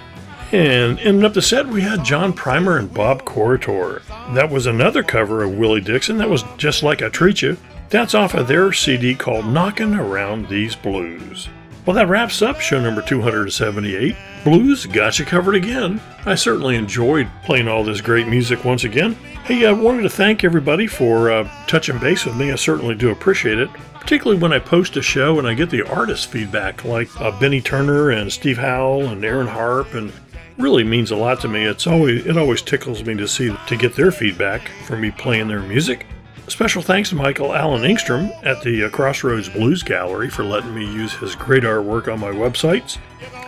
And 0.52 0.98
ending 1.00 1.24
up 1.24 1.34
the 1.34 1.42
set, 1.42 1.66
we 1.66 1.82
had 1.82 2.02
John 2.02 2.32
Primer 2.32 2.78
and 2.78 2.92
Bob 2.92 3.24
Corritore. 3.24 4.00
That 4.34 4.50
was 4.50 4.66
another 4.66 5.02
cover 5.02 5.42
of 5.42 5.52
Willie 5.52 5.82
Dixon 5.82 6.16
that 6.16 6.30
was 6.30 6.44
just 6.56 6.82
like 6.82 7.02
I 7.02 7.10
Treat 7.10 7.42
You. 7.42 7.58
That's 7.94 8.12
off 8.12 8.34
of 8.34 8.48
their 8.48 8.72
CD 8.72 9.14
called 9.14 9.46
Knockin' 9.46 9.94
Around 9.94 10.48
These 10.48 10.74
Blues. 10.74 11.48
Well, 11.86 11.94
that 11.94 12.08
wraps 12.08 12.42
up 12.42 12.60
show 12.60 12.80
number 12.80 13.00
278. 13.00 14.16
Blues 14.42 14.84
got 14.86 15.20
you 15.20 15.24
covered 15.24 15.54
again. 15.54 16.00
I 16.26 16.34
certainly 16.34 16.74
enjoyed 16.74 17.30
playing 17.44 17.68
all 17.68 17.84
this 17.84 18.00
great 18.00 18.26
music 18.26 18.64
once 18.64 18.82
again. 18.82 19.12
Hey, 19.44 19.64
I 19.64 19.70
wanted 19.70 20.02
to 20.02 20.10
thank 20.10 20.42
everybody 20.42 20.88
for 20.88 21.30
uh, 21.30 21.48
touching 21.68 21.98
base 21.98 22.24
with 22.24 22.34
me. 22.34 22.50
I 22.50 22.56
certainly 22.56 22.96
do 22.96 23.10
appreciate 23.10 23.60
it, 23.60 23.72
particularly 23.94 24.42
when 24.42 24.52
I 24.52 24.58
post 24.58 24.96
a 24.96 25.02
show 25.02 25.38
and 25.38 25.46
I 25.46 25.54
get 25.54 25.70
the 25.70 25.88
artist 25.88 26.26
feedback, 26.26 26.84
like 26.84 27.08
uh, 27.20 27.38
Benny 27.38 27.60
Turner 27.60 28.10
and 28.10 28.32
Steve 28.32 28.58
Howell 28.58 29.06
and 29.06 29.24
Aaron 29.24 29.46
Harp, 29.46 29.94
and 29.94 30.12
really 30.58 30.82
means 30.82 31.12
a 31.12 31.16
lot 31.16 31.40
to 31.42 31.48
me. 31.48 31.64
It's 31.64 31.86
always 31.86 32.26
it 32.26 32.36
always 32.36 32.60
tickles 32.60 33.04
me 33.04 33.14
to 33.18 33.28
see 33.28 33.56
to 33.68 33.76
get 33.76 33.94
their 33.94 34.10
feedback 34.10 34.66
from 34.84 35.00
me 35.00 35.12
playing 35.12 35.46
their 35.46 35.62
music. 35.62 36.06
Special 36.48 36.82
thanks 36.82 37.08
to 37.08 37.14
Michael 37.14 37.54
Allen 37.54 37.82
Engstrom 37.82 38.30
at 38.44 38.62
the 38.62 38.84
uh, 38.84 38.90
Crossroads 38.90 39.48
Blues 39.48 39.82
Gallery 39.82 40.28
for 40.28 40.44
letting 40.44 40.74
me 40.74 40.84
use 40.84 41.14
his 41.14 41.34
great 41.34 41.62
artwork 41.62 42.12
on 42.12 42.20
my 42.20 42.30
websites. 42.30 42.96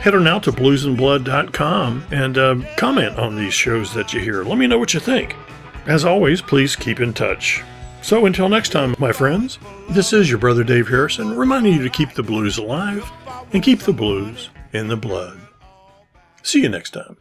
Head 0.01 0.15
on 0.15 0.27
out 0.27 0.43
to 0.45 0.53
bluzndablood.com 0.53 2.07
and 2.11 2.39
uh, 2.39 2.57
comment 2.77 3.19
on 3.19 3.37
these 3.37 3.53
shows 3.53 3.93
that 3.93 4.15
you 4.15 4.21
hear. 4.21 4.45
Let 4.45 4.59
me 4.59 4.67
know 4.67 4.79
what 4.79 4.95
you 4.95 5.01
think. 5.01 5.37
As 5.87 6.05
always, 6.05 6.41
please 6.41 6.75
keep 6.75 7.01
in 7.01 7.13
touch. 7.13 7.63
So 8.03 8.27
until 8.27 8.49
next 8.49 8.71
time, 8.71 8.95
my 8.99 9.13
friends, 9.13 9.59
this 9.91 10.13
is 10.13 10.31
your 10.31 10.39
brother 10.39 10.65
Dave 10.65 10.89
Harrison 10.89 11.37
reminding 11.37 11.75
you 11.75 11.83
to 11.83 11.91
keep 11.91 12.15
the 12.15 12.23
blues 12.23 12.57
alive 12.57 13.11
and 13.53 13.63
keep 13.63 13.81
the 13.81 13.93
blues 13.93 14.49
in 14.73 14.89
the 14.89 14.97
blood. 14.97 15.39
See 16.43 16.63
you 16.63 16.69
next 16.69 16.91
time. 16.91 17.17